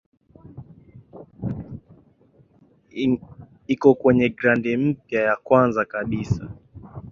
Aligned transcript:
iko 3.73 3.89
kwenye 4.01 4.27
gradi 4.37 4.71
mpya 4.83 5.19
ya 5.29 5.35
kwanza 5.45 5.81
kabisa 5.93 6.43